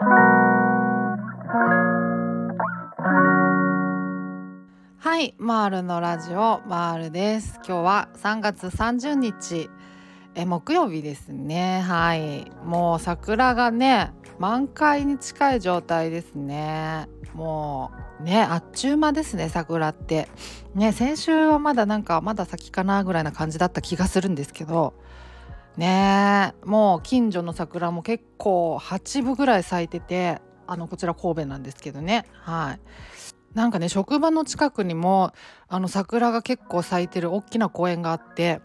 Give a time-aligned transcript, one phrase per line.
[0.00, 0.06] は
[5.20, 7.54] いマールのラジオマールです。
[7.56, 9.68] 今日は3月30日
[10.36, 11.80] え木曜日ですね。
[11.80, 17.08] はいもう桜がね満開に近い状態ですね。
[17.34, 17.90] も
[18.20, 20.28] うねあっちゅう間ですね桜って。
[20.76, 24.94] ね先週はまだなんかまだ先かなぐらいな感じだった気がするんですけど
[25.78, 26.54] ね。
[26.64, 32.26] もう近所の桜も結構8分ぐらい咲いててあのこちら神戸なんですけどね。
[32.32, 32.80] はい。
[33.54, 35.32] なんかね職場の近くにも
[35.68, 38.60] あの桜が結構咲いてる大きな公園があって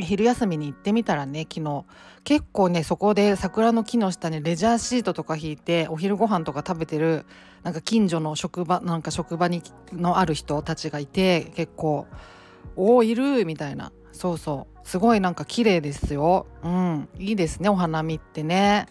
[0.00, 1.84] 昼休みに行ってみたらね昨日
[2.24, 7.26] 結構ねそこで桜の木の下にレジャーシートとか引いてお昼ご飯とか食べてる
[7.62, 9.62] なんか近所の職場なんか職場に
[9.92, 12.06] のある人たちがいて結構
[12.74, 13.92] 「おおいる!」みたいな。
[14.12, 14.71] そうそう。
[14.84, 16.46] すごいなんか綺麗ですよ。
[16.62, 17.08] うん。
[17.18, 18.86] いいですねお花見ってね。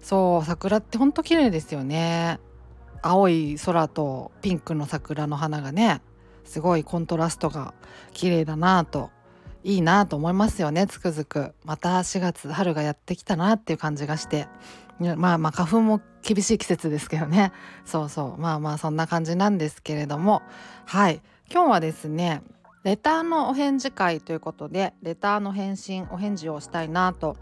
[0.00, 2.38] そう桜ってほんと綺麗ですよね。
[3.02, 6.02] 青い空とピンクの桜の花がね。
[6.44, 7.74] すごいコントラストが
[8.12, 9.10] 綺麗だなと
[9.62, 11.54] いいなと思いますよねつくづく。
[11.64, 14.48] また4月春がやってきたなっていう感じがして。
[15.00, 17.52] まあまあ花粉も厳しい季節ですけどね。
[17.84, 18.40] そうそう。
[18.40, 20.42] まあまあそんな感じなんですけれども。
[20.86, 21.22] はい。
[21.50, 22.42] 今日はですね
[22.84, 27.36] レターのお返事会ということでレターの返信お返事をしたいなと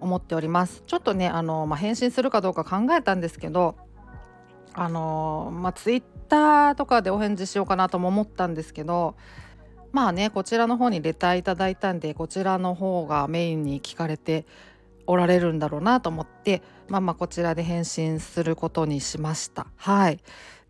[0.00, 3.74] 思っておりますちょっとねあの、まあ、返信するかどうか考えたんですけど
[4.72, 9.16] あのまあツイッターとかでお返事しようかなとも思ったんですけど
[9.90, 14.46] まあねこちらの方にレターいただいたんでこちらの方がメインに聞かれて
[15.06, 19.66] おられるんだろうなと思ってまあまあこちらで返信することにしました。
[19.76, 20.20] はい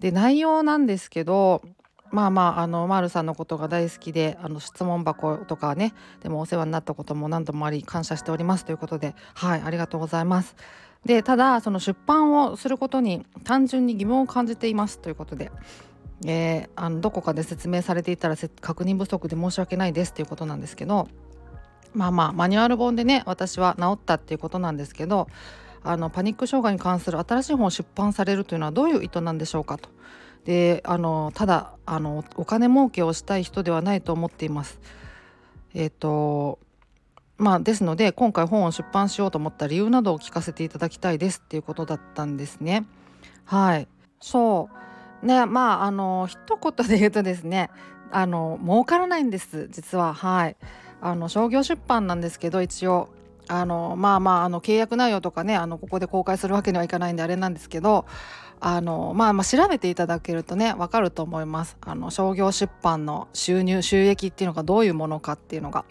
[0.00, 1.62] で内容なんですけど
[2.10, 10.56] まあまああのマールさんのことが大好きであの質問箱とかねでもお世話になったことも何度もあり感謝しておりますということではいありがとうございます。
[11.04, 15.52] でただその出版をすることに単純に疑問を感じていますということで、
[16.24, 21.08] えー、あのどこかで説明されていたら確認不足で申し訳ないですということなんですけど
[21.92, 25.28] まあまあマニュアル本でね私は治ったっていうことなんですけど
[25.82, 29.90] あのパニック障害に関する新しい本を出版されるというのはどういう意図なんでしょうかと。
[30.44, 34.80] であのただあのお金儲けをしたい人ではないと思っています。
[35.74, 36.58] えっ、ー、と
[37.36, 42.86] まあ、ですので今回本を出版しようと思った理由などを聞かせていただきたいですっていうことだったんですね。
[43.44, 43.88] はい。
[44.20, 44.68] そ
[45.22, 45.26] う。
[45.26, 47.70] ねまああの一言で言うとですね
[48.12, 50.14] あの儲からないんです実は。
[50.14, 50.56] はい。
[51.00, 53.08] あの商業出版なんですけど一応。
[53.46, 58.06] あのまあまああの契約内容とかねあのここで公開するわけにはいかないんであれなんですけど
[58.66, 61.76] あのまあまあ調べていただけるとねわかると思います。
[61.82, 65.84] あの商業出版の収入収益っていうのがどういうものかっていうのが。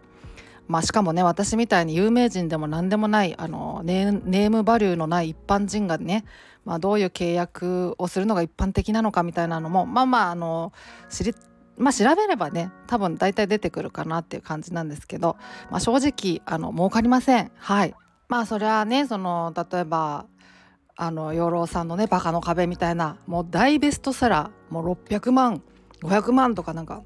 [0.68, 6.24] まあ、しかもね私みたいに有名人でも何でもないあのネームバリューのない一般人がね、
[6.64, 10.72] まあ、どういう契約をするのが一般的なのかみたいなのもまあまああの
[11.10, 11.36] 知り
[11.78, 15.36] まあ調べればね多分大体出てくるかなっていう感じなんですけど、
[15.70, 17.52] まあ、正直あの儲かりません。
[17.58, 17.94] はい。
[18.30, 20.26] まあそれはねその例えば
[20.96, 25.62] あの養老さんのね「バカの壁」みたいなもう大ベストセラーもう600万
[26.02, 27.04] 500万とかなんか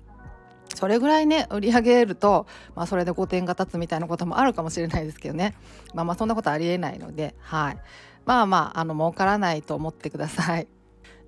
[0.75, 2.45] それぐらいね売り上げると、
[2.75, 5.55] まあ、それで5点が立つみたいなこともあるかもしれないですけどね
[5.93, 7.77] まあまあそんなことありえないのではい
[8.25, 10.67] まあまああの儲からないと思ってください。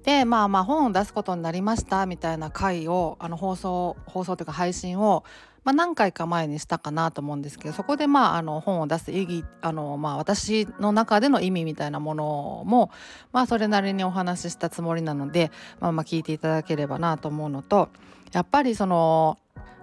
[0.10, 5.24] でまあまあ本を出すことになりましたみたいな回をあの放送放送というか配信を、
[5.64, 12.90] まあ、何回か前にしたかなと思うんですけどそこでまああの本を出す意義あの、まあ、私の中での意味みたいなものも、
[13.32, 17.90] まあ、それなりにお話ししたつもりなので、まあ、まあ聞いていただければなと思うのと
[18.32, 19.38] やっぱりその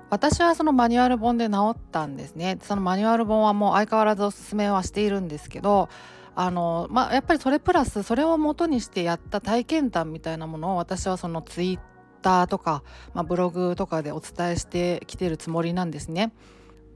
[0.09, 5.89] 私はそのマニュアル本で治ったんですねそのマニュアル本はもう相変わらずおすすめはしているんですけど
[6.35, 11.79] あの、まあ、やっぱりそれプラスそれを元にしてやった体験談みたいなものを私はそのツイッ
[12.23, 12.83] ターとか、
[13.15, 16.33] まあ、ブログとかでお伝えしてきてるつもりなんですね。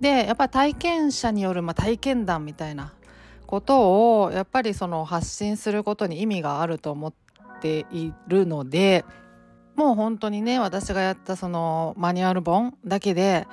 [0.01, 2.95] でやっぱり体験者によるまあ体験談みたいな
[3.47, 7.13] ことをやっぱりその発信することに意味があると思っ
[7.61, 9.05] ているので
[9.81, 13.49] もう本当にね私がやったそのマニュアル本だけで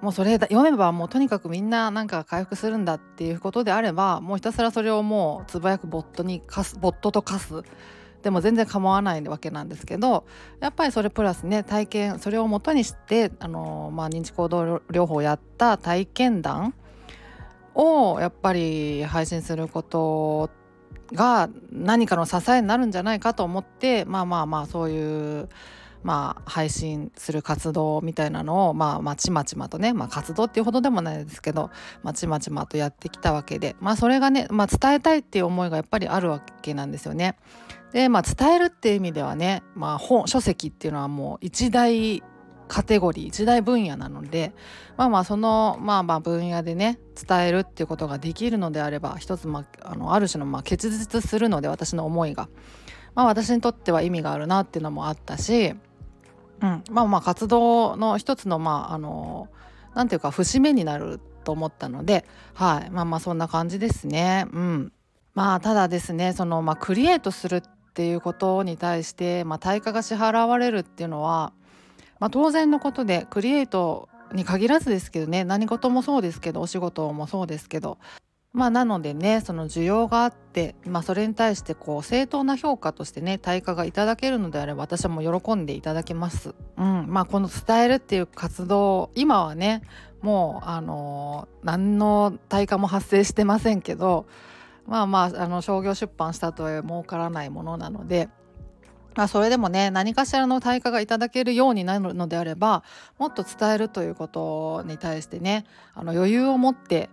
[0.00, 7.62] もうそれ読めばもうとにかくみんななんか回復するんだっていうことであればもうひたすらそれをもうつぶやくボットに貸すボットと貸す。
[8.22, 10.24] でも全然構わないわけなんですけど
[10.60, 16.74] やっぱりそれプラスね体験それをもとにしてあの、まあ、認知行動療法をやった体験談
[17.74, 20.48] をやっぱり配信すること
[21.12, 25.48] が何かの支えになるんじゃないかと思ってまあまあまあそういう
[26.02, 31.70] まあ、配信する活動みたいなのを、まあ、まちまちまとね、まあ、活動っていうほどでもないですけど
[32.02, 37.36] まちまちまとやってきたわけで、まあ、それがね、まあ、伝えたいっていう思いがやっぱりあるわけなんですよね。
[37.92, 42.22] で、まあ、伝えるっていう意味ではね、まあ、本書籍っていうのはもう一大
[42.72, 44.54] カテゴリー一大分野なので
[44.96, 46.98] まあまあそのまあまあ分野でね
[47.28, 52.48] 伝えるっていうことができるのであれば一つ、まあ、あのある種のまあ結実するので私の思いが、
[53.14, 55.74] まあ、私にとっては意味があるなっていうのもあったし、
[56.62, 59.48] うん、まあまあ活動の一つのまああの
[59.94, 62.90] なんていうか節目になると思ったのではい。
[62.90, 64.46] まあまあそんな感じですね。
[64.50, 64.92] うん、
[65.34, 71.52] まあただですねそのまあクリエイトするっていうことに対して、まあ、対価が支払われるっていうのは
[72.22, 77.98] まあ、当然のことでクリエイトに限らずですけどね何事もそうですけどお仕事もそうですけど
[78.52, 86.54] まあなのでねその需要があって、まあ、それに対してこう正当な評価としてね対価がいただけるのであれば私はもう喜んでいただけます。
[86.76, 89.82] うんまあ、この伝えるっていう活動今はね
[90.20, 94.26] もうあの何の対価も発生してませんけど
[94.86, 98.28] まあまああの商業出版したとは儲からないものなので
[99.14, 102.82] まあ、それでもね何かしらの対価がいただけるようになるのであれば
[103.18, 105.64] もっと伝えるということに対してね
[105.94, 107.10] あの余裕を持って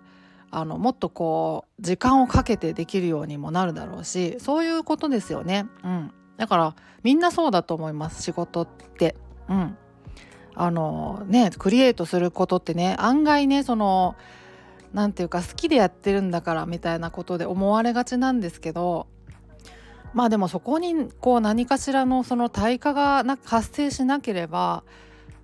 [0.52, 5.68] あのもっとこう時間をかけてできるようにもなるだろうしそういうことですよね。
[5.84, 9.16] うん、だからみんなそうだと思います仕事って。
[9.48, 9.78] うん、
[10.56, 14.16] あのねクリエイトすることってね案外ねその
[14.94, 19.08] 何て言うか好きでやってるんだからみたいなことで思われがちなんですけど
[20.14, 24.84] まあでもそこにこう何かしらのその対価がな発生しなければ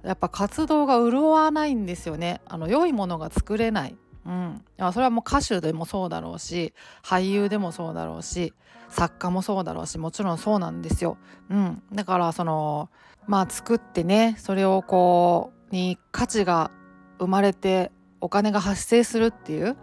[0.03, 2.41] やっぱ活動が潤わないんですよね。
[2.45, 3.95] あの良いものが作れない、
[4.25, 4.61] うん、
[4.93, 6.73] それはもう歌手でもそうだろうし
[7.03, 8.53] 俳優でもそうだろうし
[8.89, 11.17] 作家もそうだろうしもちろんそうなんですよ、
[11.49, 12.89] うん、だからその
[13.27, 16.71] まあ作ってねそれをこうに価値が
[17.19, 17.91] 生まれて
[18.21, 19.75] お金が発生するっていう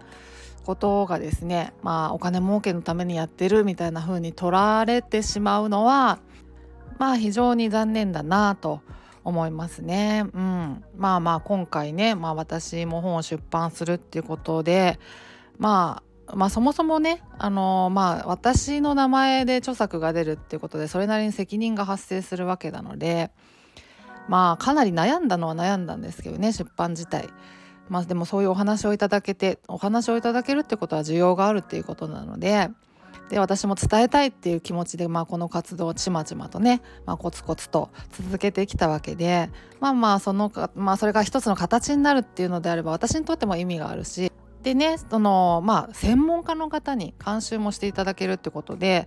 [0.63, 6.19] ことがですねまあお金儲けのためにやってるみたいな風に取られてしまうのは
[6.99, 8.81] まあ非常に残念だなと
[9.25, 10.25] 思いますね。
[10.33, 14.99] うん、まあまあ今回ね、まあ、私も本を出版するっていうことで
[15.59, 23.31] まあまあそもそもねあのまあ私の名前で著作が出るっていうことでそれなりに責任が発生するわけなので
[24.29, 27.29] まあかなり悩んだのは悩んだんですけどね出版自体。
[27.93, 32.71] まあでもそういうお話をいただけてお話をいただけるってことは需要があるっていうことなので
[33.29, 49.07] で私も伝えたいっていう気持ちで、まあ、この活動をちまちまとね、まあ、コツコツと続けてきたわけでまあまあそのか、まあ、それが一つの形になるっていうのであれば私にとっても意味があるしでねそのまあ専門家の方に監修もしていただけるってことで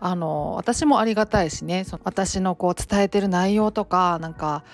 [0.00, 4.64] あの私もありがたいしねその私のこう伝えてる内容とかなんか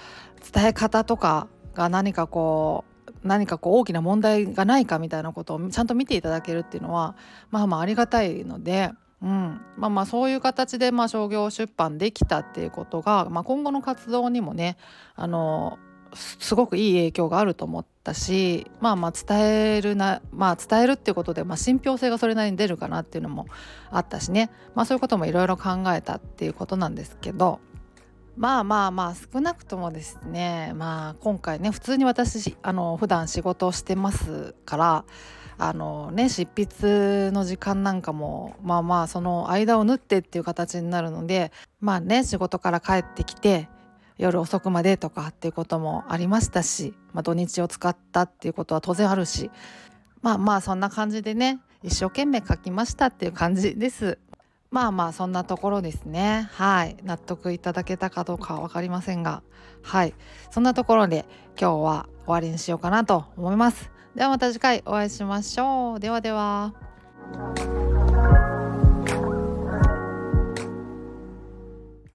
[0.55, 7.17] 伝え方とかが何かこう何かこう大きな問題がないかみたいなことをちゃんと見ていただけるっていうのは
[7.51, 8.91] まあまあありがたいので、
[9.23, 14.77] うん、まあまあそういう形でまあ商業出版できたっていうことが、まあ、今後の活動にもね
[15.17, 15.79] あの
[16.15, 23.47] すごくいい影響があると思ったしまあまあ伝えるなまあ伝えるっていうことで、まあ、信憑性がそれなりに出るかなっていうのも
[23.91, 24.51] あったしね。
[24.75, 27.61] まあそういうこともいろいろ考えたっていうことなんですけど
[28.39, 35.05] まあまあまあ少なくともですねまあ今回ね普通に私あの普段仕事をしてますから
[35.59, 41.51] あのね執筆の時間なんかもまあまあその間を縫ってっていう形になるので
[41.81, 43.69] まあね仕事から帰ってきて
[44.19, 49.51] 夜遅くまでとかっていうこともありましたし、まあ、土日を使ったっていうことは当然あるし
[50.23, 54.19] まあまあそんな感じでね一生懸命書きましたっていう感じです。
[54.71, 56.49] まあまあそんなところですね。
[56.53, 56.97] はい。
[57.03, 59.43] 納得いただけたかどうかは分かりませんが。
[59.83, 60.15] はい。
[60.51, 61.25] そんなところで
[61.59, 63.91] 今日は終わりにしようかなと思います。
[64.15, 66.01] ではまた次回お会いしましょう。
[66.01, 66.75] ではでは。